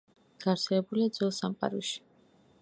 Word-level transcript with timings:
გავრცელებულია 0.45 1.11
ძველ 1.19 1.35
სამყაროში. 1.41 2.03